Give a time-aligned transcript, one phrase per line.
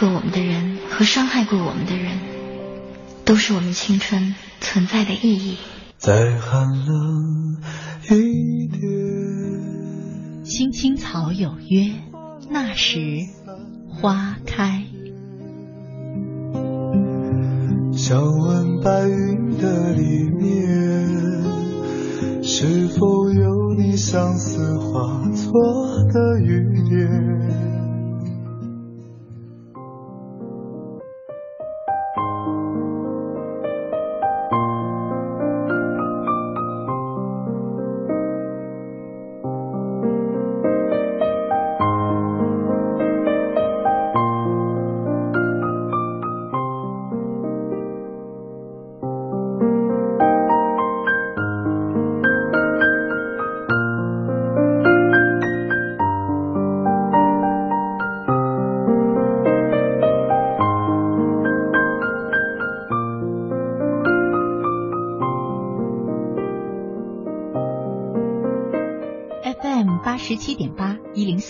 [0.00, 2.18] 爱过我们的人和伤害过我们的人，
[3.26, 5.58] 都是我们青春存在的意义。
[5.98, 7.58] 再寒冷
[8.08, 8.80] 一点。
[10.42, 11.92] 青青草有约，
[12.48, 13.26] 那时
[13.90, 14.86] 花开。
[17.92, 25.52] 想问白云的里面，是否有你相思化作
[26.10, 27.29] 的雨点？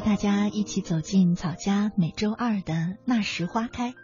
[0.00, 3.94] 大家一起走进草家每周二的那时花开。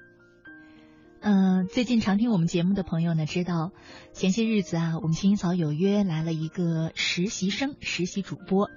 [1.20, 3.72] 嗯，最近常听我们节目的朋友呢，知道
[4.12, 8.70] 前些日子啊，我们青青草有约来了一个实习生，实习主播。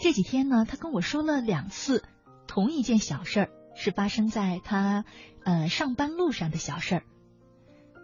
[0.00, 2.02] 这几天呢，他跟我说了两次
[2.48, 5.04] 同一件小事儿，是发生在他
[5.44, 7.02] 呃上班路上的小事儿。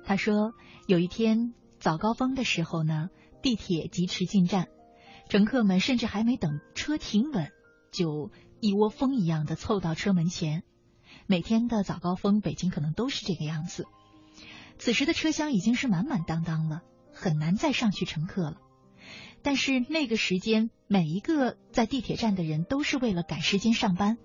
[0.04, 0.53] 他说
[0.87, 3.10] 有一天早高峰的时候呢，
[3.43, 4.69] 地铁疾驰进站，
[5.28, 7.50] 乘客们甚至还没等车停稳。
[7.91, 10.62] 就一窝蜂一样的凑到车门前。
[11.26, 13.87] 每天的早高峰，北京可能都是这个样子。
[14.78, 16.82] 此时的车厢已经是满满当当了，
[17.12, 18.56] 很难再上去乘客了。
[19.43, 24.19] 但是那个时间，每一个在地铁站的人都是为了赶时间上班，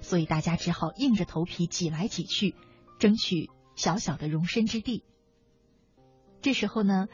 [0.00, 2.54] 所以大家只好硬着头皮挤来挤去，
[2.98, 5.04] 争取小小的容身之地。
[6.40, 7.08] 这时候呢，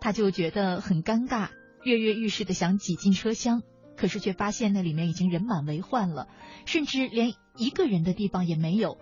[0.00, 1.50] 他就觉得很尴尬，
[1.82, 3.62] 跃跃欲试的想挤进车厢。
[3.98, 6.28] 可是却发现那里面已经人满为患了，
[6.66, 8.96] 甚至连一个人的地方也没有。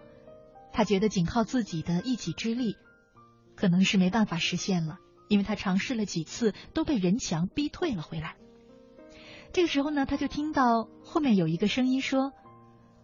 [0.73, 2.77] 他觉得仅靠自己的一己之力，
[3.55, 4.99] 可能是没办法实现了，
[5.29, 8.37] 因为他尝试了几次，都被人墙逼退了回来。
[9.53, 12.33] 这个时候呢，他就听到后面有一个声音说：“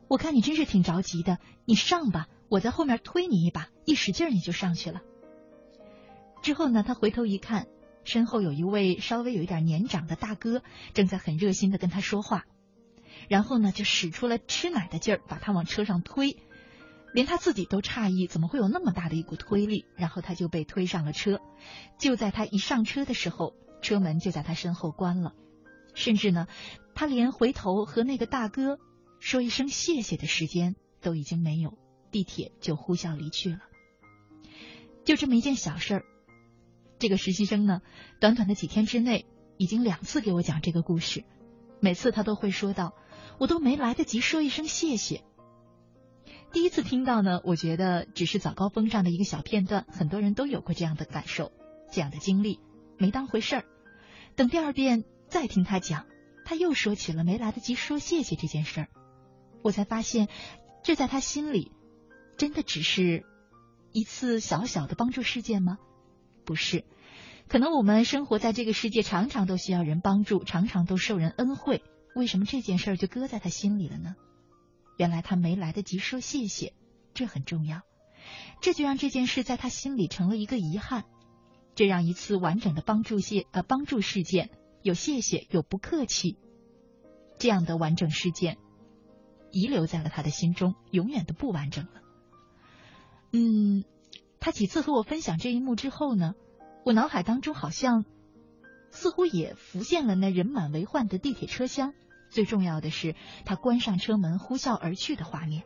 [0.09, 5.03] 我看你真是挺着急的，你上吧，我在后面推你一把，一使劲你就上去了。”
[6.43, 7.67] 之后呢，他回头一看。
[8.05, 10.63] 身后有一位稍微有一点年长的大哥，
[10.95, 12.45] 正在很热心的跟他说话，
[13.29, 16.37] 然后呢就使出了吃奶的劲儿，把他往车上推，
[17.15, 19.85] 连他自己都诧异，怎么会有那么大的一股推力？
[19.97, 21.41] 然后他就被推上了车。
[21.99, 25.35] 就在他一上车的时候，车门就在他身后关了，
[25.95, 26.49] 甚至呢，
[26.95, 28.79] 他连回头和那个大哥
[29.21, 31.79] 说一声谢谢的时间都已经没有，
[32.11, 33.61] 地铁就呼啸离去了。
[35.05, 36.05] 就这么一件小事儿。
[37.03, 37.83] 这个实习生呢，
[38.21, 39.27] 短短的几天之内，
[39.57, 41.25] 已经两次给我讲这个故事，
[41.81, 42.95] 每次他都会说到，
[43.41, 45.25] 我都没来得及说一声谢谢。
[46.53, 51.51] 第一次听到呢，我觉得只是早高峰上的一个小片段，很多人都有过这样的感受，
[51.91, 52.61] 这样的经历，
[52.99, 53.65] 没当回事儿。
[54.37, 56.07] 等第二遍再听他讲，
[56.45, 58.89] 他又说起了没来得及说谢谢这件事儿，
[59.65, 60.29] 我才发现，
[60.85, 61.73] 这在他心里，
[62.37, 63.25] 真的只是
[63.91, 65.79] 一次小小的帮助事件吗？
[66.45, 66.85] 不是，
[67.49, 71.83] 可能我们生活在这个世界，常常都需要人帮助，常常都受人恩惠。
[72.15, 74.17] 为什么这件事儿就搁在他心里了呢？
[74.99, 76.75] 原来他没来得及说谢谢，
[77.15, 77.83] 这很重要。
[78.61, 81.05] 这就让这件事在他心里成了一个遗憾，
[81.75, 84.51] 这让一次完整的帮助谢呃帮助事件
[84.83, 86.37] 有谢谢有不客气
[87.39, 88.59] 这样的完整事件
[89.51, 92.03] 遗留在了他的心中，永远都不完整了。
[93.33, 93.85] 嗯，
[94.45, 96.35] 他几次和我分享这一幕之后呢，
[96.85, 98.05] 我脑海当中好像
[98.91, 101.95] 似乎也浮现了那人满为患的地铁车厢，
[102.29, 105.63] 最重要的是他关上车门呼啸而去的画面。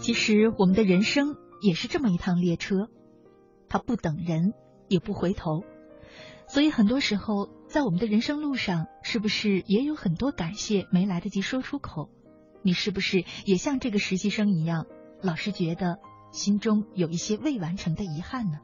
[0.00, 2.88] 其实我们的人生也是这么一趟列车，
[3.68, 4.54] 它不等人，
[4.88, 5.62] 也不回头，
[6.48, 12.10] 所以很多时候在我们的人生路上，是不是也有很多感谢没来得及说出口？
[12.62, 14.86] 你是不是也像这个实习生一样，
[15.22, 15.98] 老是觉得
[16.32, 18.58] 心中有一些未完成的遗憾呢？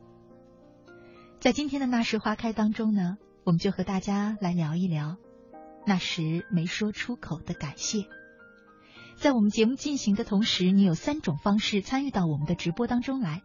[1.41, 5.17] 在今天的那时花开当中呢，我们就和大家来聊一聊
[5.87, 8.05] 那时没说出口的感谢。
[9.17, 13.43] 在我们节目进行的同时，你有三种方式参与到我们的直播当中来。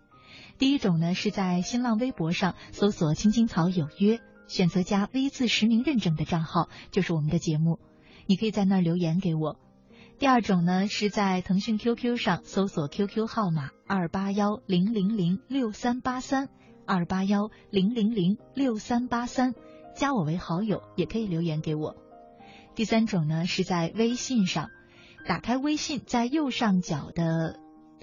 [0.57, 7.79] 第一种呢，是在新浪微博上搜索“青青草有约”，选择加 V 字实名认证的账号，就是我们的节目，
[8.25, 9.59] 你可以在那儿留言给我。
[10.21, 16.47] 第二种呢，是在腾讯 QQ 上搜索 QQ 号码二八幺零零零六三八三
[16.85, 19.55] 二八幺零零零六三八三，
[19.95, 21.95] 加我为好友，也可以留言给我。
[22.75, 24.69] 第三种呢，是在微信上。
[25.27, 27.59] 打开微信，在右上角的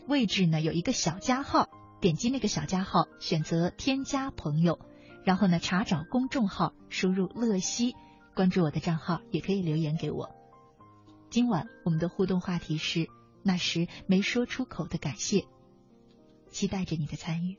[0.09, 1.69] 位置呢有一个小加号，
[2.01, 4.81] 点击那个小加号，选择添加朋友，
[5.23, 7.95] 然后呢查找公众号，输入乐西，
[8.35, 10.31] 关注我的账号，也可以留言给我。
[11.31, 13.07] 今晚我们的互动话题是
[13.43, 15.45] 那时没说出口的感谢，
[16.51, 17.59] 期待着你的参与。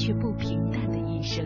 [0.00, 1.44] 却不平淡的一生。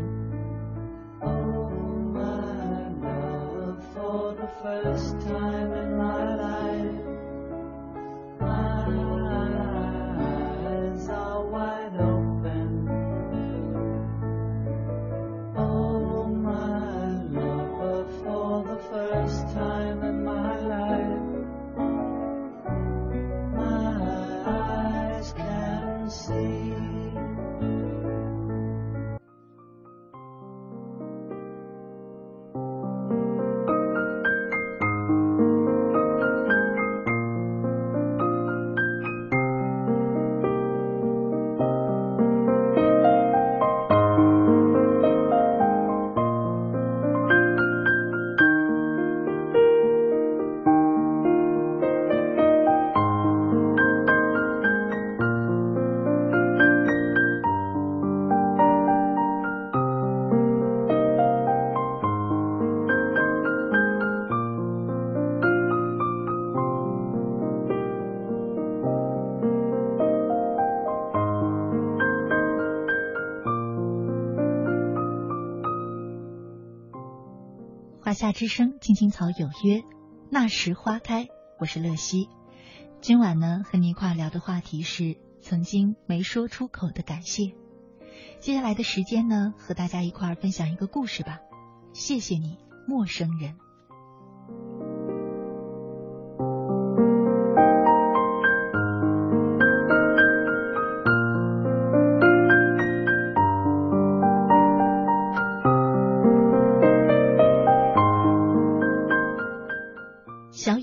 [78.25, 79.85] 夏之声，青青草有约，
[80.31, 81.28] 那时花开。
[81.61, 82.31] 我是乐西，
[83.02, 87.52] 今晚呢和你一块聊的话题是曾经没说出口的感谢。
[88.40, 91.40] 接下来的时间呢，和大家一块分享一个故事吧。
[91.93, 92.57] 谢谢你，
[92.88, 93.59] 陌生人。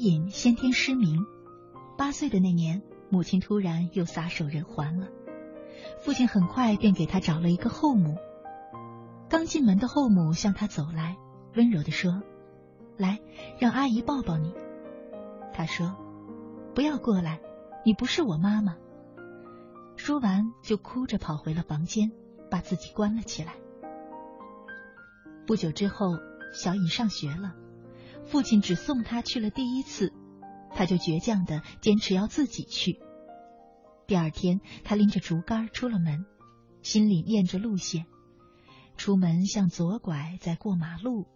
[0.02, 1.28] 隐先天失明，
[1.96, 2.82] 八岁的那年，
[3.12, 5.08] 母亲突然又撒手人寰了。
[6.00, 8.18] 父亲很快便给他找了一个后母。
[9.30, 11.18] 刚进门的后母向他走来，
[11.56, 12.24] 温柔地说
[12.98, 13.20] ：“来，
[13.60, 14.56] 让阿姨抱抱你。”
[15.54, 15.96] 他说
[16.74, 17.40] ：“不要过来，
[17.86, 18.78] 你不是我妈妈。”
[19.98, 22.12] 说完就哭着跑回了房间，
[22.50, 23.54] 把自己关了起来。
[25.46, 26.18] 不久之后，
[26.56, 27.54] 小颖上学了，
[28.26, 30.14] 父亲只送他去了第一次，
[30.74, 33.00] 他就倔强的坚持要自己去。
[34.08, 36.26] 第二天，他拎着竹竿出了门，
[36.82, 38.06] 心里念着路线。
[38.98, 41.28] 出门向左拐，再过马路。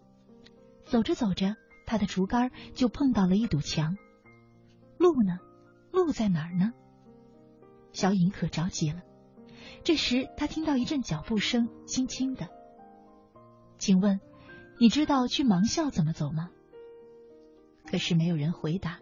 [0.86, 3.98] 走着走着，他的竹竿就碰到了一堵墙。
[4.98, 5.40] 路呢？
[5.92, 6.74] 路在哪儿呢？
[7.92, 9.02] 小颖可着急了。
[9.84, 12.50] 这时，他听到一阵脚步声，轻轻的。
[13.78, 14.20] 请问，
[14.80, 16.50] 你知道去盲校怎么走吗？
[17.90, 19.00] 可是没有人回答。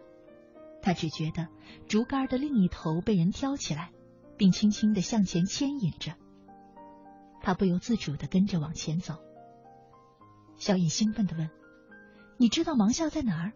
[0.82, 1.48] 他只觉得
[1.88, 3.90] 竹竿的另一头被人挑起来，
[4.36, 6.14] 并轻轻的向前牵引着。
[7.40, 9.16] 他不由自主的跟着往前走。
[10.56, 11.50] 小影兴奋的问
[12.38, 13.52] ：“你知道盲校在哪儿？”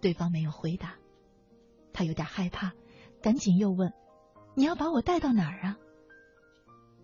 [0.00, 0.96] 对方没有回答。
[1.92, 2.72] 他有点害怕，
[3.22, 3.92] 赶紧又问
[4.54, 5.78] ：“你要把我带到哪儿啊？”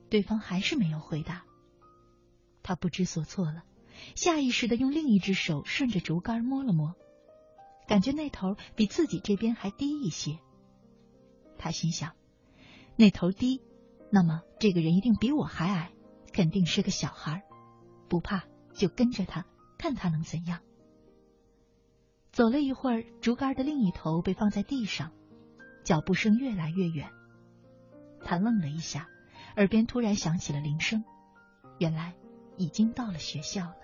[0.08, 1.44] 对方还是没有回答。
[2.62, 3.64] 他不知所措了，
[4.14, 6.94] 下意识的用另一只手顺着竹竿摸了摸。
[7.86, 10.38] 感觉那头比自己这边还低一些，
[11.58, 12.12] 他心想：
[12.96, 13.60] 那头低，
[14.10, 15.92] 那么这个人一定比我还矮，
[16.32, 17.42] 肯定是个小孩。
[18.08, 19.44] 不怕，就跟着他，
[19.76, 20.60] 看他能怎样。
[22.32, 25.12] 走了一会儿，竹竿的另一头被放在地上，
[25.84, 27.10] 脚步声越来越远。
[28.24, 29.08] 他愣了一下，
[29.56, 31.04] 耳边突然响起了铃声，
[31.78, 32.14] 原来
[32.56, 33.76] 已经到了学校了。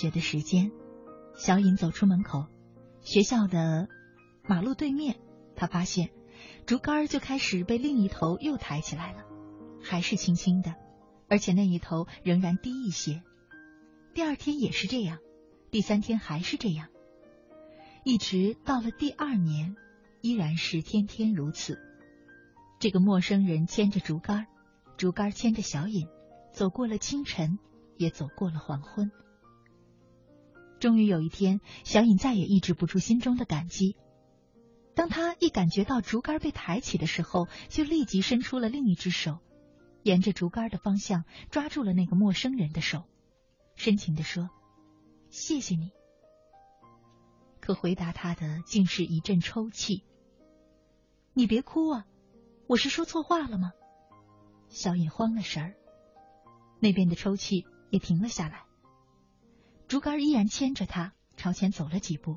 [0.00, 0.72] 学的时间，
[1.36, 2.46] 小颖走出门口，
[3.02, 3.86] 学校的
[4.48, 5.20] 马路对面，
[5.54, 6.08] 他发现
[6.64, 9.24] 竹竿就开始被另一头又抬起来了，
[9.82, 10.74] 还是轻轻的，
[11.28, 13.22] 而且那一头仍然低一些。
[14.14, 15.18] 第二天也是这样，
[15.70, 16.88] 第三天还是这样，
[18.02, 19.76] 一直到了第二年，
[20.22, 21.78] 依然是天天如此。
[22.78, 24.46] 这个陌生人牵着竹竿，
[24.96, 26.08] 竹竿牵着小颖，
[26.54, 27.58] 走过了清晨，
[27.98, 29.10] 也走过了黄昏。
[30.80, 33.96] 终于有一天，小颖再也抑制不住心中的感激。
[34.94, 39.38] 当他一感觉到竹竿被抬起的时候，就立即伸出了另一只手，
[40.02, 43.04] 沿着竹竿的方向抓住了那个陌生人的手，
[43.76, 44.48] 深情的说
[45.28, 45.92] ：“谢谢你。”
[47.60, 50.02] 可回答他的竟是一阵抽泣。
[51.34, 52.06] “你别哭啊，
[52.66, 53.72] 我是说错话了吗？”
[54.70, 55.74] 小颖慌了神儿，
[56.80, 58.64] 那边的抽泣也停了下来。
[59.90, 62.36] 竹竿依然牵着他朝前走了几步，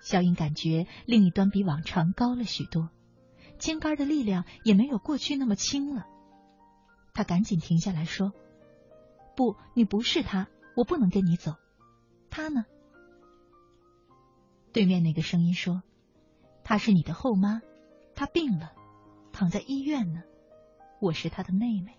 [0.00, 2.88] 小英感觉另一端比往常高了许多，
[3.58, 6.06] 牵竿的力量也没有过去那么轻了。
[7.12, 8.32] 他赶紧停下来说
[9.36, 11.52] ：“不，你不是他，我不能跟你走。
[12.30, 12.64] 他呢？”
[14.72, 15.82] 对面那个声音说
[16.64, 17.60] ：“她是你的后妈，
[18.14, 18.72] 她病了，
[19.32, 20.22] 躺在医院呢。
[20.98, 21.98] 我是她的妹妹。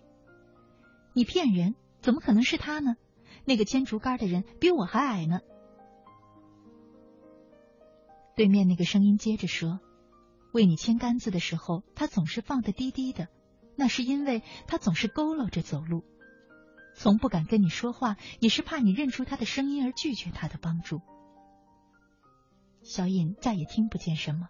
[1.12, 2.96] 你骗人，怎么可能是她呢？”
[3.50, 5.40] 那个牵竹竿的人比我还矮呢。
[8.36, 9.80] 对面那个声音接着说
[10.54, 13.26] ：“为你牵杆子的时候，他总是放的低低的，
[13.74, 16.04] 那是因为他总是佝偻着走路，
[16.94, 21.00] 从不敢跟你说话，也是怕你认出他的声音而拒绝他的帮助。”
[22.82, 24.46] 小颖再也听不见什么，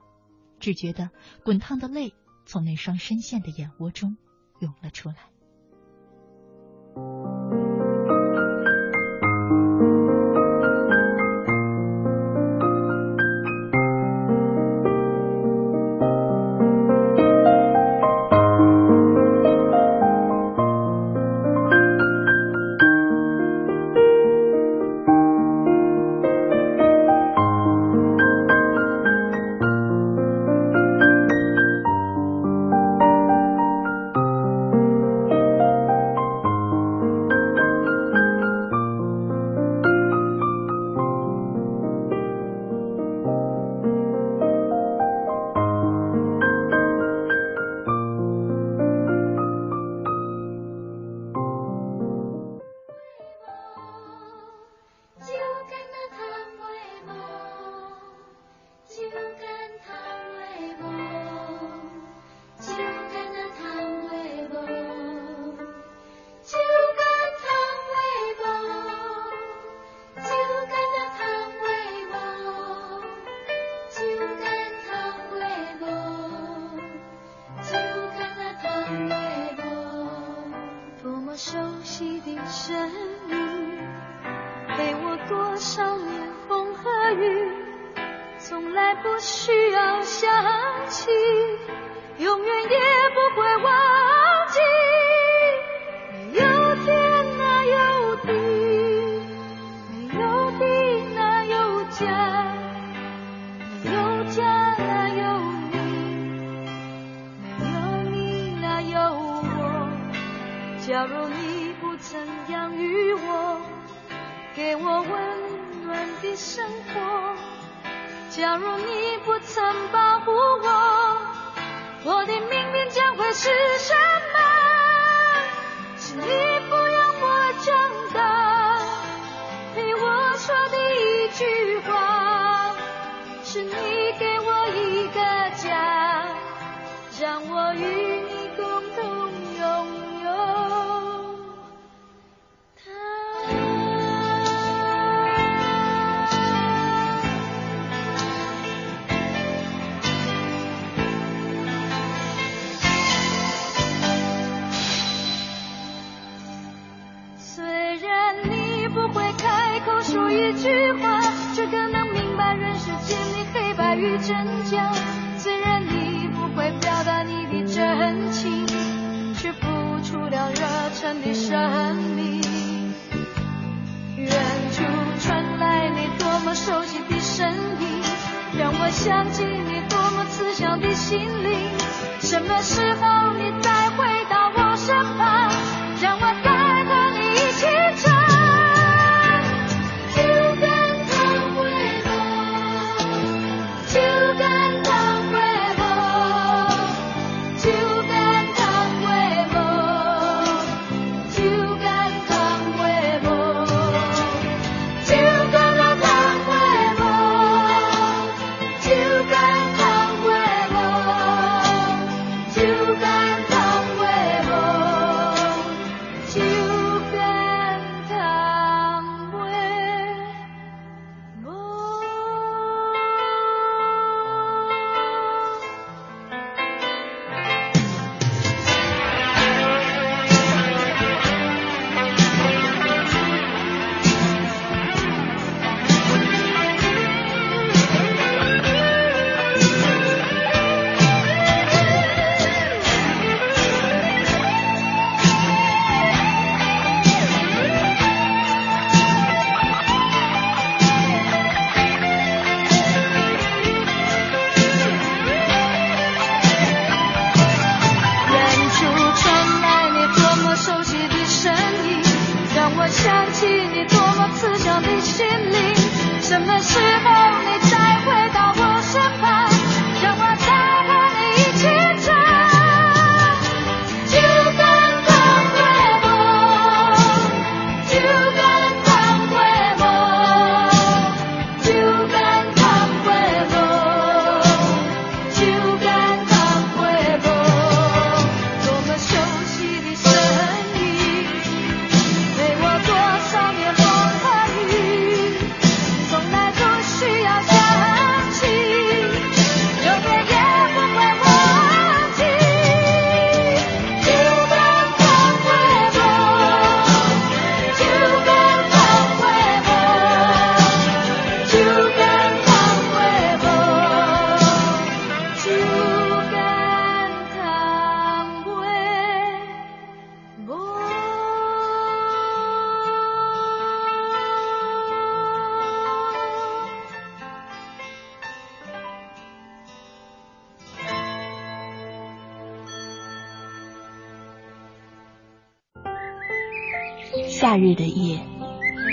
[0.59, 1.09] 只觉得
[1.43, 2.13] 滚烫的泪
[2.45, 4.19] 从那双深陷的眼窝中
[4.61, 5.31] 涌了出来。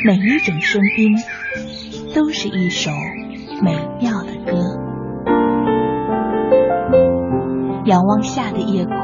[0.08, 1.17] 每一种声音
[2.15, 2.91] 都是一首
[3.62, 4.54] 美妙的歌。
[7.84, 8.96] 仰望下的夜空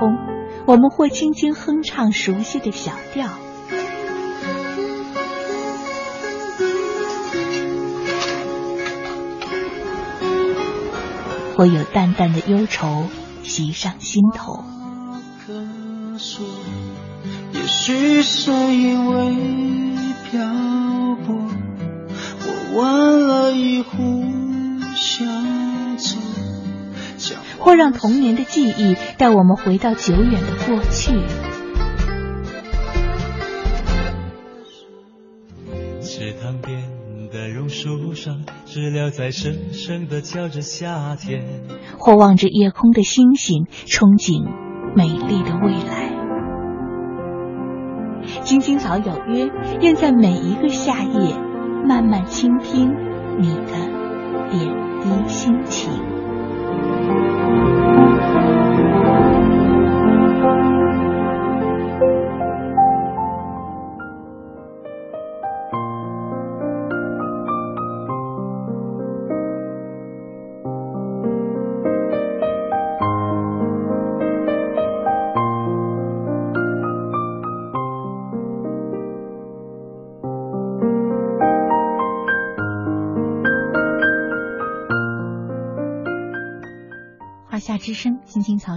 [0.66, 3.28] 我们会轻轻哼唱熟悉的小调。
[11.58, 13.08] 会有淡淡的忧愁
[13.44, 14.64] 袭上心头。
[17.52, 19.93] 也许是因为
[22.76, 24.24] 完了一壶
[24.96, 31.14] 香酒，或让童年的记忆带我们回到久远的过去。
[36.02, 41.44] 池塘边的榕树上，知了在声声的叫着夏天，
[42.00, 44.44] 或望着夜空的星星，憧憬
[44.96, 46.12] 美丽的未来。
[48.44, 51.53] 青青草有约，愿在每一个夏夜。
[51.86, 52.90] 慢慢倾听
[53.38, 53.74] 你的
[54.50, 55.92] 点滴心情。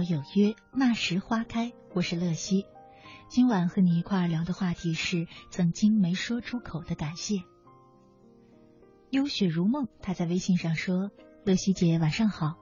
[0.09, 1.73] 有约，那时花开。
[1.93, 2.65] 我是乐西，
[3.27, 7.43] 今晚和你一块聊的话题是曾经没说出口的感谢。
[9.09, 11.11] 悠雪如梦，他在微信上说
[11.43, 12.55] ：“乐西姐晚上好，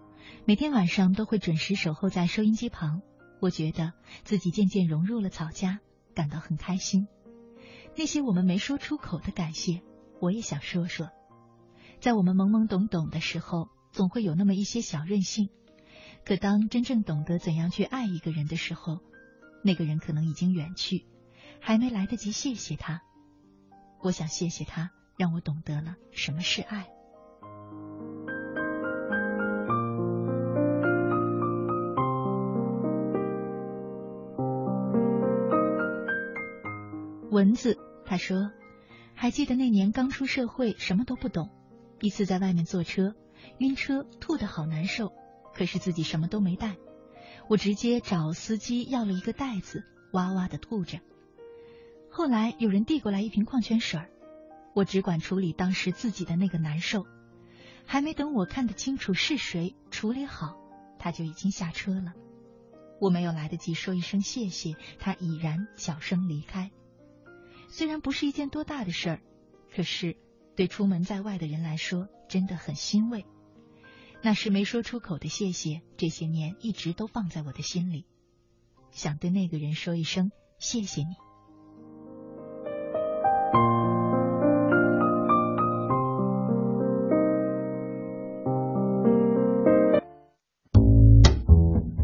[0.45, 3.01] 每天晚上都会准时守候在收音机旁。
[3.41, 5.79] 我觉得自己渐渐融入了草家，
[6.15, 7.07] 感到很开心。
[7.95, 9.83] 那些我们没说出口的感谢，
[10.19, 11.09] 我也想说说。
[11.99, 15.49] 在我们懵懵懂懂的时候，总会有那么一些小任性。”
[16.25, 18.99] 可当真正懂得怎样去爱一个人的时候，
[19.63, 21.05] 那个人可能已经远去，
[21.59, 23.03] 还没来得及谢谢他。
[24.01, 26.87] 我想谢谢他，让我懂得了什么是爱。
[37.29, 38.51] 蚊子他说
[39.13, 41.51] ：“还记得那年刚出社会，什么都不懂，
[41.99, 43.13] 一次在外面坐车，
[43.59, 45.13] 晕车，吐得好难受。”
[45.55, 46.75] 可是自己什么都没带，
[47.47, 50.99] 我直接找司机要了一个袋子，哇哇的吐着。
[52.11, 54.01] 后来有人递过来一瓶矿泉水，
[54.73, 57.05] 我只管处理当时自己的那个难受，
[57.85, 60.57] 还没等我看得清楚是谁处理好，
[60.99, 62.13] 他就已经下车了。
[62.99, 66.71] 我没有来得及说一声谢谢，他已然小声离开。
[67.67, 69.21] 虽然不是一件多大的事儿，
[69.75, 70.15] 可是
[70.55, 73.25] 对出门在外的人来说，真的很欣慰。
[74.25, 78.07] 那是没说出口的谢谢，这些年一直都放在我的心里，
[78.89, 81.09] 想对那个人说一声谢谢你。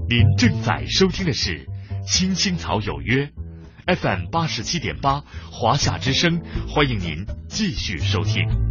[0.08, 1.66] 您正在收听的是
[2.06, 3.32] 《青青草有约》
[3.96, 8.71] FM 八十七点八，华夏之声，欢迎您继续收听。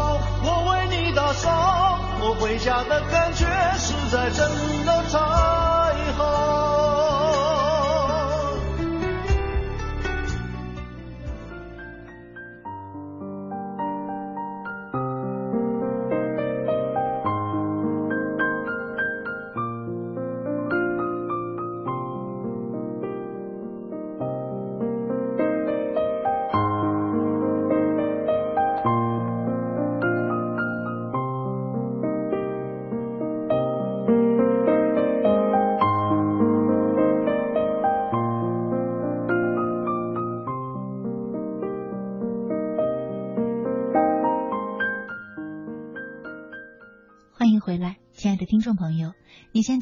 [0.00, 1.84] 我为你打扫。
[2.20, 3.44] 我回家的感觉
[3.76, 6.63] 实在真的太好。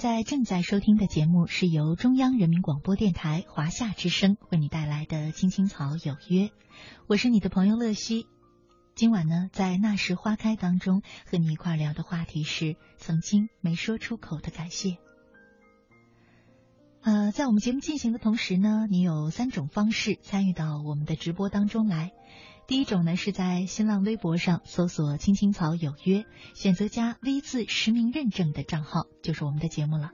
[0.02, 6.46] 在正在收听的节目是由中央人民广播电台华夏之声为你带来的《青青草有约》，
[7.06, 8.26] 我是你的朋友乐西。
[8.96, 14.96] 今晚呢，在那时花开当中，和你一块聊的话题是曾经没说出口的感谢。
[17.02, 22.10] 呃，在我们节目进行的同时呢，你有三种方式参与到我们的直播当中来。
[22.68, 30.12] 第一种呢，是在新浪微博上搜索“青青草有约”，选择加 V 字实名认证的账号，就是我们的节目了。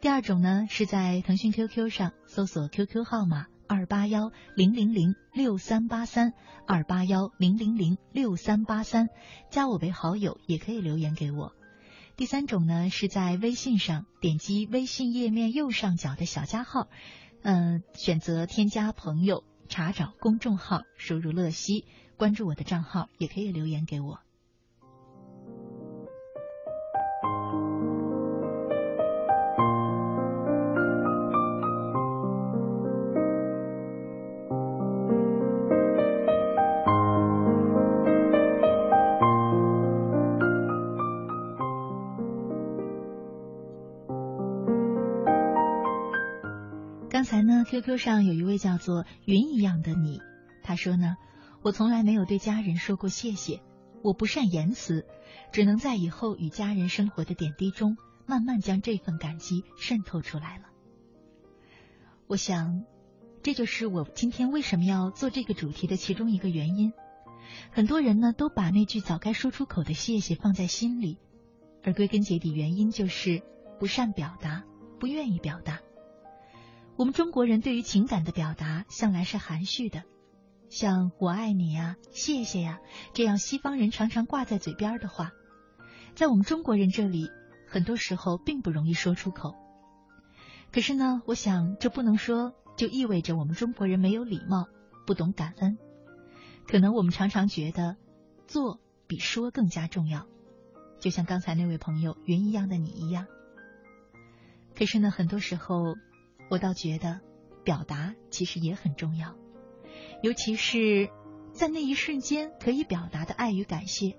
[0.00, 6.32] 第二种呢，是在腾讯 QQ 上搜索 QQ 号码二八幺零零零六三八三
[6.66, 9.08] 二八幺零零零六三八三，
[9.50, 11.52] 加我为好友，也可以留言给我。
[12.16, 16.88] 第三种呢，是在微信上点击微信页面右上角的小加号，
[17.42, 19.44] 嗯，选择添加朋友。
[19.66, 21.84] 查找公众号，输入“乐西”，
[22.16, 24.20] 关注我的账号，也可以留言给我。
[47.82, 50.22] QQ 上有一位叫做云一样的你，
[50.62, 51.16] 他说呢，
[51.60, 53.60] 我从来没有对家人说过谢谢，
[54.02, 55.04] 我不善言辞，
[55.52, 60.64] 只能在以后与家人生活的点滴中，慢慢将这份感激渗透出来了。
[62.26, 62.82] 我想，
[63.42, 66.94] 这就是我今天为什么要做这个主题的其中一个原因。
[67.72, 71.18] 很多人呢，都把那句早该说出口的谢谢放在心里，
[71.84, 73.42] 而归根结底，原因就是
[73.78, 74.64] 不善表达，
[74.98, 75.82] 不愿意表达。
[76.96, 80.04] 我们中国人对于情感的表达向来是含蓄的，
[80.70, 82.80] 像“我爱你”呀、“谢谢”呀
[83.12, 85.32] 这样西方人常常挂在嘴边的话，
[86.14, 87.30] 在我们中国人这里，
[87.68, 89.54] 很多时候并不容易说出口。
[90.72, 94.66] 可是呢，我想这不能说就意味着我们中国人没有礼貌、
[95.06, 95.76] 不懂感恩。
[96.66, 97.96] 可能我们常常觉得
[98.46, 100.26] 做比说更加重要，
[100.98, 103.26] 就像刚才那位朋友云一样的你一样。
[104.74, 105.94] 可是呢，很多时候。
[106.48, 107.20] 我倒觉得，
[107.64, 109.34] 表达其实也很重要，
[110.22, 111.10] 尤其是
[111.52, 114.16] 在那一瞬间可以表达的爱与感谢，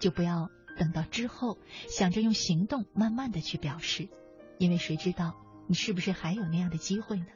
[0.00, 0.48] 就不要
[0.78, 1.58] 等到之后
[1.88, 4.08] 想着用行动慢慢的去表示，
[4.58, 5.34] 因为谁知道
[5.66, 7.26] 你是不是还有那样的机会呢？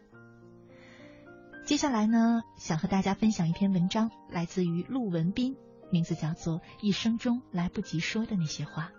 [1.65, 5.57] 接下来呢，想和大家分享一篇文章，来自于陆文斌，
[5.93, 8.91] 名字叫做《一生中来不及说的那些话》。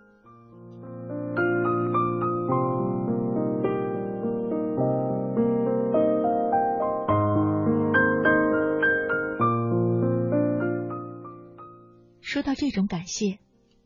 [12.33, 13.37] 说到这种感谢，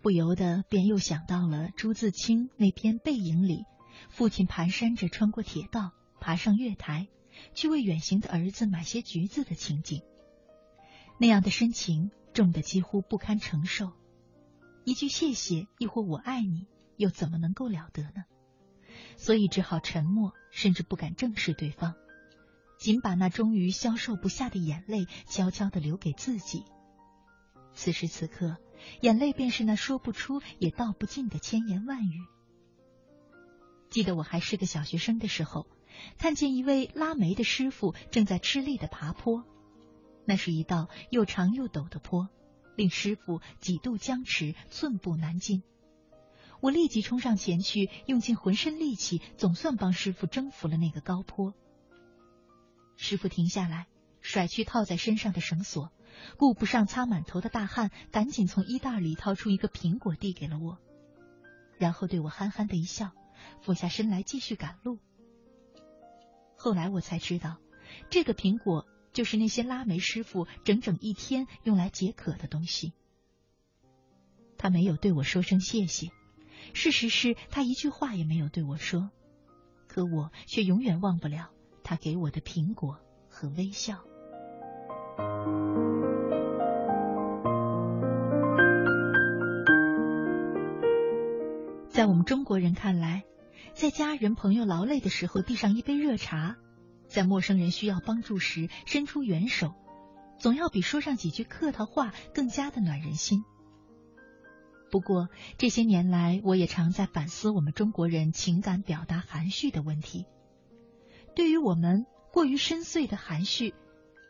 [0.01, 3.65] 不由得便又想到了朱自清那篇《背影》里，
[4.09, 5.91] 父亲蹒跚着穿过铁道，
[6.21, 7.09] 爬上月台，
[7.53, 10.01] 去为远行的儿子买些橘子的情景。
[11.19, 13.91] 那样的深情重的几乎不堪承受，
[14.85, 18.23] 一句谢谢，亦或我爱你，又怎么能够了得呢？
[19.17, 21.95] 所以只好沉默，甚至不敢正视对方，
[22.79, 26.63] 仅把那终于消受不下的眼泪悄悄的留给自己。
[27.77, 28.57] 此时此刻，
[29.01, 32.25] 眼泪便是那说不出也道不尽的千言万语。
[33.91, 35.67] 记得我还是个小学生的时候，
[36.17, 39.45] 看见一位拉煤的师傅正在吃力的爬坡，
[40.25, 42.29] 那是一道又长又陡的坡，
[42.75, 45.61] 令师傅几度僵持，寸步难进。
[46.59, 51.53] 我立即冲上前去，用尽浑身力气，总算帮师傅征服了那个高坡。
[52.95, 53.85] 师傅停下来，
[54.19, 55.91] 甩去套在身上的绳索。
[56.37, 60.77] 顾不上擦满头的大汗，赶紧从衣袋里掏出一个苹果递给了我，
[61.77, 63.11] 然后对我憨憨的一笑，
[63.61, 64.99] 俯下身来继续赶路。
[66.55, 67.57] 后来我才知道，
[68.09, 72.93] 这个苹果就是那些拉煤师傅整整一天用来解渴的东西。
[74.57, 76.09] 他没有对我说声谢谢，
[76.73, 79.11] 事实是他一句话也没有对我说，
[79.87, 81.51] 可我却永远忘不了
[81.83, 82.99] 他给我的苹果
[83.29, 84.03] 和微笑。
[91.89, 93.23] 在我们中国人看来，
[93.73, 96.55] 在家人朋友劳累的时候递上一杯热茶，
[97.07, 99.73] 在陌生人需要帮助时伸出援手，
[100.37, 103.43] 总要比说上几句客套话更加的暖人心。
[104.91, 110.25] 不过这些年来，我也常在反思我们中国人情感表达含蓄的问题。
[111.35, 113.73] 对于我们过于深邃的含蓄，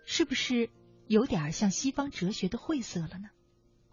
[0.06, 0.70] 是不是
[1.08, 3.30] 有点像西方哲学的晦涩了呢？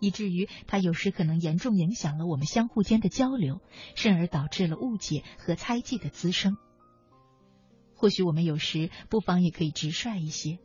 [0.01, 3.61] 以至于它有时可能严重影响了我们相互间的交流，
[3.95, 6.57] 甚而导致了误解和猜忌的滋生。
[7.95, 10.59] 或许我们有时不妨也可以直率一些，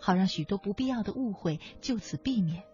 [0.00, 2.64] 好让许多不必要的误会就此避免。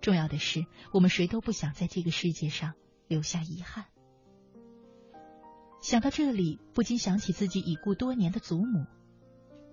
[0.00, 2.74] 重要的是，我们谁都不想在这个世界上
[3.06, 3.84] 留下遗憾。
[5.80, 8.86] 想到这里，不禁想起自己已故多年的祖母。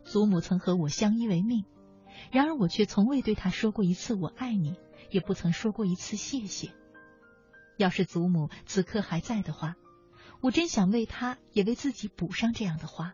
[0.03, 1.63] 祖母曾和我相依为命，
[2.29, 4.75] 然而我却从未对他说过一次“我爱你”，
[5.09, 6.73] 也不曾说过一次“谢谢”。
[7.77, 9.75] 要是祖母此刻还在的话，
[10.41, 13.13] 我真想为她也为自己补上这样的话。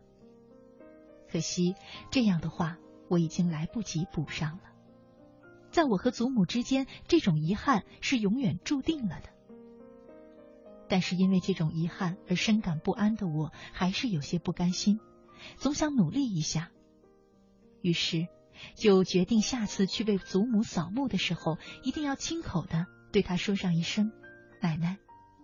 [1.31, 1.75] 可惜，
[2.11, 2.77] 这样的话
[3.09, 4.63] 我已经来不及补上了。
[5.71, 9.29] 在我和祖母之间，这种遗憾是永远注定了的。
[10.89, 14.99] 但是因为这种遗憾而深感不安的我，还是有些不甘心，
[15.57, 16.71] 总想努力一下。
[17.81, 18.27] 于是
[18.75, 24.11] 就决定下次去为祖母扫墓的时候，一定要亲口的对她说上一声
[24.61, 24.97] ：“奶奶，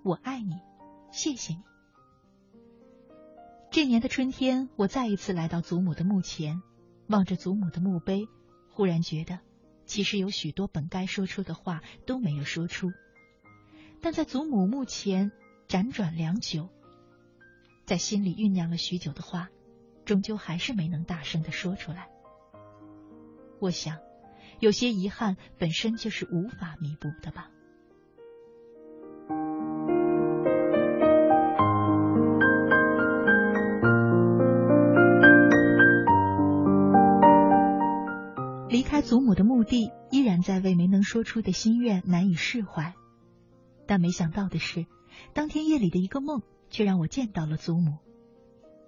[0.03, 0.55] 我爱你，
[1.11, 1.61] 谢谢你。”
[3.71, 6.61] 这年的春天，我再一次来到祖母的墓前，
[7.07, 8.27] 望着祖母的墓碑，
[8.69, 9.39] 忽然觉得。
[9.85, 12.91] 其实有许多本该说出的话都没有说出，
[13.99, 15.33] 但在祖母墓前
[15.67, 16.69] 辗转良久，
[17.85, 19.49] 在心里酝酿了许久的话，
[20.05, 22.12] 终究还是没能大声的说出来。
[23.63, 23.99] 我想，
[24.59, 27.49] 有些遗憾本身就是无法弥补的吧。
[38.67, 42.93] 离开祖母的墓地，依然在为没能说出的心愿难以释怀。
[43.87, 44.87] 但没想到的是，
[45.33, 47.99] 当天夜里的一个梦，却让我见到了祖母。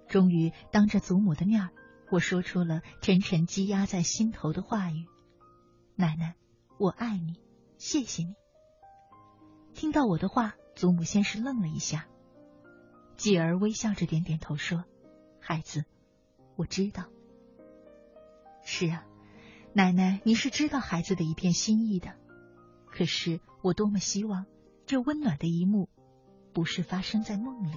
[0.06, 1.70] 终于，当着祖母的面，
[2.10, 5.06] 我说出了沉沉积压在心头的话语
[5.96, 6.36] ：“奶奶，
[6.78, 7.40] 我爱你，
[7.78, 8.34] 谢谢你。”
[9.74, 12.06] 听到我的话，祖母先是愣了一下，
[13.16, 14.84] 继而微笑着点点头说
[15.40, 15.84] ：“孩子，
[16.56, 17.04] 我知道。”
[18.64, 19.04] 是啊。
[19.72, 22.14] 奶奶，你是知道孩子的一片心意的，
[22.86, 24.46] 可是我多么希望
[24.86, 25.90] 这温暖的一幕
[26.54, 27.76] 不是发生在梦里。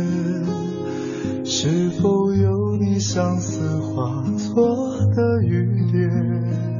[1.53, 6.70] 是否有你相思化作的雨点？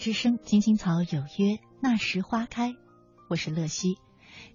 [0.00, 2.74] 之声，青青草有约，那时花开。
[3.28, 3.98] 我是乐西，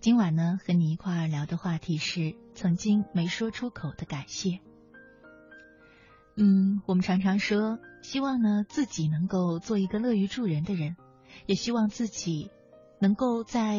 [0.02, 4.60] 今晚呢和你一块儿聊的话题是曾经没说出口的感谢。
[6.36, 10.96] 嗯，我们常常说，希望呢自己能够做一个乐于助人的人，
[11.46, 12.50] 也希望自己
[13.00, 13.78] 能够在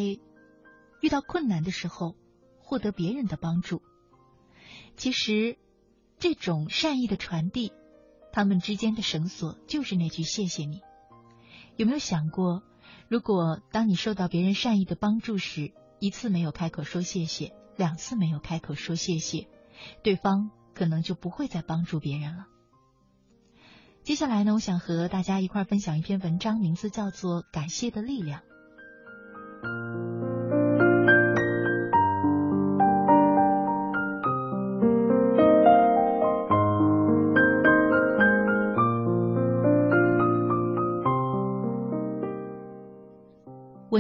[1.01, 2.14] 遇到困难的时候
[2.61, 3.83] 获得别人的帮助。
[4.97, 5.59] 其实，
[6.21, 7.73] 这种善意的传递，
[8.33, 10.81] 他们之间的绳索就是那句“谢谢你”。
[11.77, 12.62] 有没有想过，
[13.09, 19.47] 如果当你受到别人善意的帮助时，一次没有开口说谢谢，两次没有开口说谢谢，
[20.03, 22.47] 对方可能就不会再帮助别人了。
[24.03, 28.41] 接下来呢，我想和大家一块分享一篇文章，名字叫做《感谢的力量》。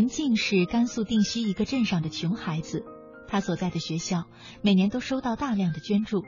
[0.06, 2.84] 文静是甘肃定西一个镇上的穷孩子，
[3.26, 4.26] 他所在的学校
[4.62, 6.24] 每年都收到大量的捐助。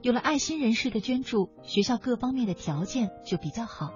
[0.00, 3.90] 有了爱心人士的捐助，学校各方面的条件就比较好。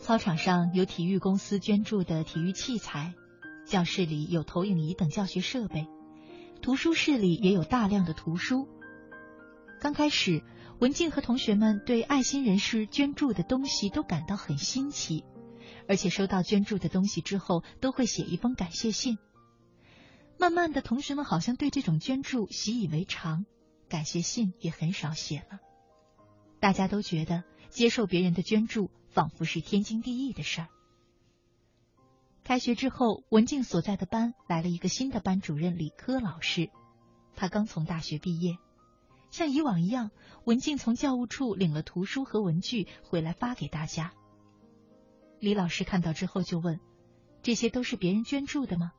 [0.00, 3.14] 操场上有体育公司捐助的体育器材，
[3.64, 5.86] 教室里有投影仪等教学设备，
[6.60, 8.66] 图书室里也有大量的图书。
[9.80, 10.42] 刚开始，
[10.80, 15.22] 文静和同学们对爱心人士捐助的东西都感到很新奇。
[15.88, 19.18] 而且收到捐助的东西之后，都会写一封感谢信。
[20.38, 23.46] 慢慢的，同学们好像对这种捐助习以为常，
[23.88, 25.58] 感谢信也很少写了。
[26.60, 30.68] 大家都觉得接受别人的捐助仿佛是天经地义的事儿。
[32.44, 36.70] 开学之后，文静所在的班来了一个新的班主任李科老师，
[37.34, 38.58] 他刚从大学毕业。
[39.30, 40.10] 像以往一样，
[40.44, 44.14] 文静从教务处领了图书和文具回来发给大家。
[45.40, 46.80] 李老师看到之后就问
[47.42, 48.92] ：“这些都是别人捐助的吗？”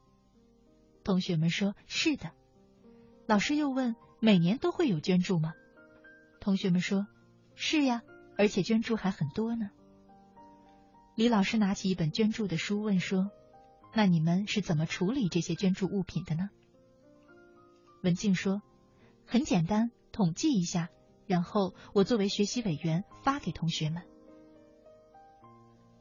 [1.04, 2.32] 同学们说：“是的。”
[3.28, 5.54] 老师又问：“每年都会有捐助吗？”
[6.40, 7.08] 同学们说
[7.56, 8.04] ：“是呀，
[8.38, 9.70] 而且捐助还很多呢。”
[11.16, 13.30] 李老师拿起一本捐助的书问说
[13.94, 16.50] ：“那你们是怎么处理这些捐助物品的呢？”
[18.02, 18.62] 文静说
[19.28, 20.90] ：“很简单，统计一下，
[21.28, 24.04] 然后我作为学习委员发给同学们。”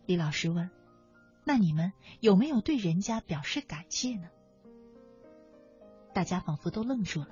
[0.08, 0.70] 李老师问
[1.44, 4.30] ：“那你们有没有对人家表示感谢呢？”
[6.14, 7.28] 大家仿佛都愣住了。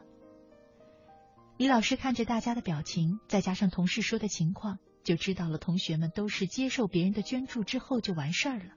[1.56, 8.74] 李老师看着大家的表情，再加上同事说的情况，就知道了同学们都是接受别人的捐助之后就完事儿了。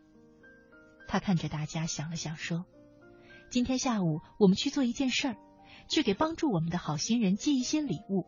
[1.10, 2.66] 他看着大家，想了想，说
[3.52, 5.36] ：“今天下午我们去做一件事儿，
[5.90, 8.26] 去给帮助我们的好心人寄一些礼物。”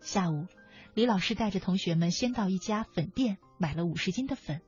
[0.00, 0.46] 下午，
[0.94, 4.60] 李老师带着同学们先到一家粉店买了五十斤的粉，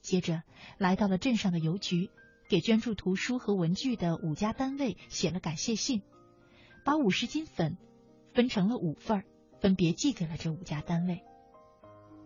[0.00, 0.42] 接着
[0.78, 2.10] 来到了镇上的邮局，
[2.48, 6.02] 给捐助图书和文具的五家单位写了感谢信。
[6.84, 7.76] 把五十斤粉
[8.32, 9.24] 分成了五份
[9.60, 11.22] 分别寄给了这五家单位。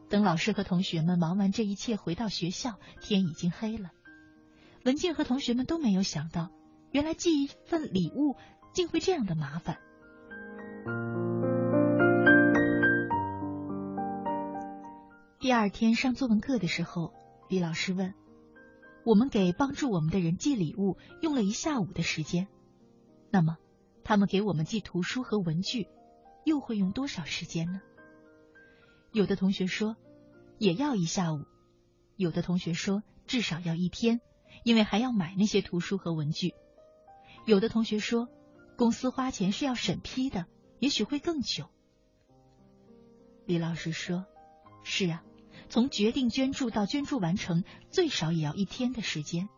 [0.08, 3.90] 等老师和同学们忙完这一切，回到学校，天已经黑了。
[4.84, 6.52] 文静和同学们都没有想到，
[6.90, 8.36] 原来寄一份礼物
[8.72, 9.78] 竟会这样的麻烦。
[15.42, 17.12] 第二天上作文课的时候，
[17.48, 18.14] 李老师问
[19.04, 22.46] ：“我们给帮助我们的人寄礼物用了一下午的时间，
[23.28, 23.58] 那么？”
[24.04, 25.88] 他们给我们寄图书和文具，
[26.44, 27.80] 又会用多少时间呢？
[29.10, 29.96] 有的同学说
[30.58, 31.44] 也要一下午，
[32.14, 34.20] 有的同学说至少要一天，
[34.62, 36.54] 因为还要买那些图书和文具。
[37.46, 38.28] 有的同学说
[38.76, 40.46] 公司花钱是要审批的，
[40.78, 41.68] 也许会更久。
[43.44, 44.24] 李老师说
[44.84, 45.24] ：“是啊，
[45.68, 49.48] 从决定捐助到捐助完成，最少也要一天的时间。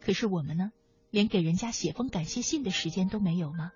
[0.00, 0.70] 可是我们呢？”
[1.10, 3.70] 连给人家写封感谢信的时间都没有吗？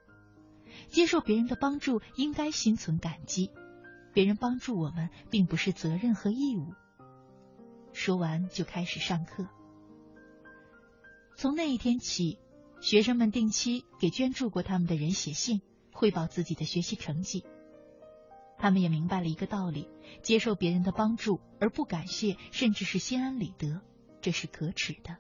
[0.89, 3.53] 接受别人的帮助，应该心存感激。
[4.13, 6.75] 别人帮助我们，并不是责任和义务。
[7.93, 9.47] 说完，就开始上课。
[11.37, 12.41] 从那一天起，
[12.81, 15.61] 学生们定期给捐助过他们的人写信，
[15.93, 17.45] 汇报自己的学习成绩。
[18.59, 19.89] 他们也明白了一个道理：
[20.23, 23.81] 接受别人的帮助而不感谢，甚至是心安理得，
[24.21, 25.17] 这是可耻的。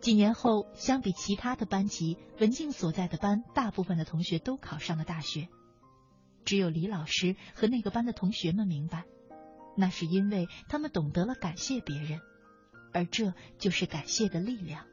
[0.00, 5.48] 几年后，相比其他的班级，文静所在的班大部分的同学都考上了大学，
[6.44, 9.06] 只有李老师和那个班的同学们明白，
[9.76, 12.20] 那是因为他们懂得了感谢别人，
[12.92, 14.86] 而这就是感谢的力量。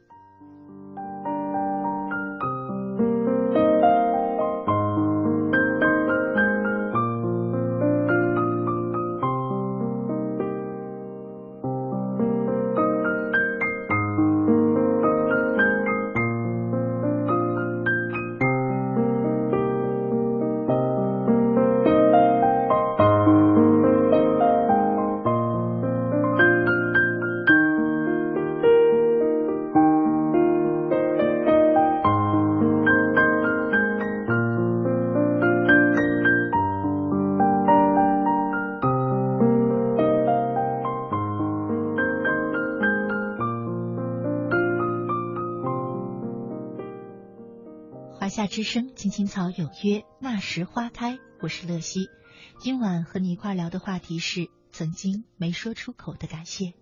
[48.26, 51.20] 华夏之声青青草有约，那时花开。
[51.44, 52.10] 我是乐西，
[52.58, 56.74] 今晚和你一块聊的话题是曾经没说出口的感谢。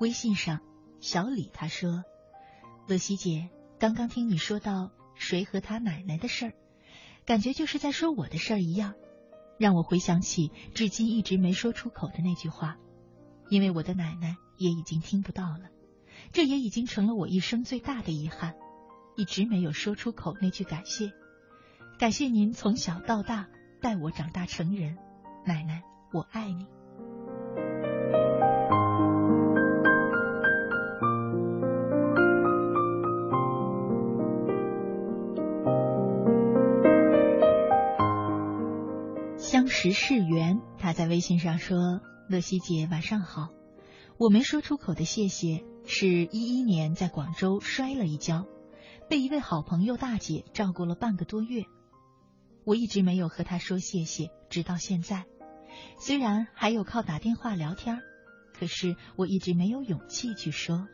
[0.00, 0.60] 微信上，
[0.98, 2.04] 小李他说
[2.88, 6.52] ：“乐西姐，刚刚听你说到谁和他奶奶的事儿，
[7.26, 8.94] 感觉就是在说我的事儿一样，
[9.58, 12.78] 让我回想起至今一直没说出口的那句话，
[13.50, 15.68] 因为我的奶奶也已经听不到了，
[16.32, 18.54] 这也已经成了我一生最大的遗憾。”
[19.18, 21.10] 一直没有说出口那句感谢，
[21.98, 23.48] 感谢您从小到大
[23.82, 24.96] 带我长大成人，
[25.44, 26.66] 奶奶，我爱你。
[39.36, 42.00] 相识是缘，他在微信上说
[42.30, 43.48] ：“乐西姐晚上好，
[44.16, 48.46] 我没说出口的谢谢，是一一年在广州摔了一跤。”
[49.08, 51.64] 被一位好朋友大姐照顾了半个多月，
[52.64, 55.24] 我一直没有和她说谢谢，直到现在。
[55.98, 58.02] 虽然还有靠打电话聊天，
[58.52, 60.86] 可是我一直没有勇气去说。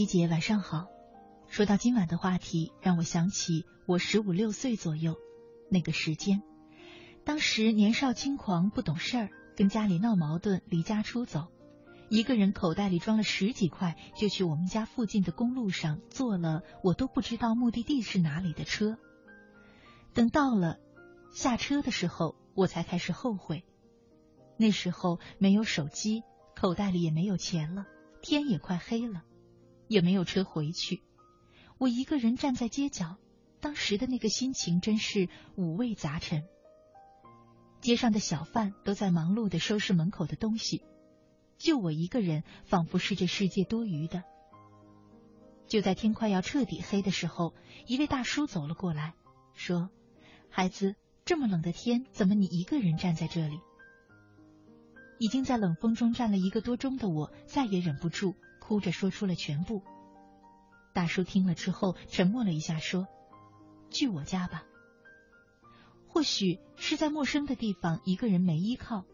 [0.00, 0.88] 乐西姐晚上好。
[1.46, 5.18] 说到今晚的话题，让我想起我十五六岁左右
[5.70, 6.42] 那个时间。
[7.22, 11.48] 当时年少轻狂，不懂事儿，跟家里闹矛盾，离家出走，
[12.08, 18.96] 一个人口袋里装了十几块，就去我们家附近的公路上坐了我都不知道目的地是哪里的车。
[20.14, 20.78] 等到了
[21.30, 23.64] 下车的时候，我才开始后悔，
[24.56, 26.22] 那时候没有手机，
[26.56, 27.84] 口袋里也没有钱了，
[28.22, 29.24] 天也快黑了，
[29.90, 31.02] 也没有车回去。
[31.76, 33.16] 我一个人站在街角，
[33.60, 36.44] 当时的那个心情真是五味杂陈。
[37.80, 40.84] 街上的小贩都在忙碌的收拾门口的东西，
[41.58, 44.22] 就我一个人，仿佛是这世界多余的。
[45.66, 47.52] 就在天快要彻底黑的时候，
[47.88, 49.14] 一位大叔走了过来，
[49.54, 49.90] 说
[50.50, 53.58] ：“孩子，这么冷的天，怎么你一个人站在这里？”
[55.18, 58.36] 已经在冷风中站了一个多钟的我，再也忍不住，
[58.70, 59.82] 哭着说出了全部。
[60.92, 63.08] 大叔听了之后，沉默了一下，说
[63.90, 64.64] ：“去我家吧。”
[66.06, 69.06] 或许是在陌生的地方，一个人没依靠，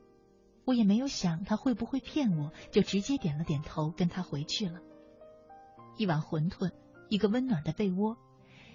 [0.67, 4.83] 我也没有想他会不会骗我，就直接点了点头，跟他回去了。
[5.97, 6.73] 一碗馄饨，
[7.09, 8.19] 一个温暖的被窝，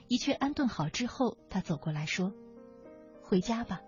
[0.08, 2.34] 一切安顿好之后，他走过来说
[3.22, 3.82] ：“回家吧，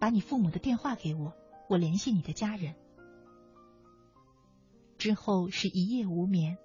[0.00, 1.34] 把你父母的电话给我，
[1.68, 2.74] 我联系你的家人。”
[5.02, 6.58] 之后是一夜无眠。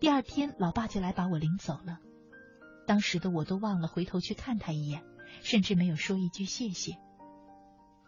[0.00, 2.00] 第二天，老爸就来把我领走了。
[2.84, 5.04] 当时的我都忘了回头去看他一眼，
[5.44, 6.98] 甚至没有说一句谢谢。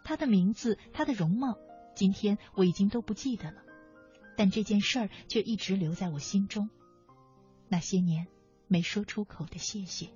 [0.02, 1.58] 他的名字，他的容貌，
[1.94, 3.62] 今天我已经都不记得了，
[4.36, 6.68] 但这件事儿却一直留在我心中。
[7.68, 8.26] 那些年
[8.66, 10.10] 没说出口的谢谢。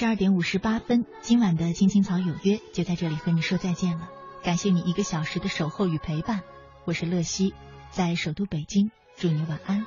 [0.00, 4.08] 十二点五十八分，今晚的《青青草有约》就在这里和你说再见了。
[4.42, 6.40] 感谢你一个小时的守候与陪伴，
[6.86, 7.52] 我是乐西，
[7.90, 9.84] 在首都北京，祝你晚安，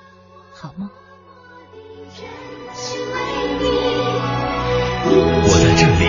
[0.54, 0.92] 好梦。
[5.46, 6.04] 我在这里。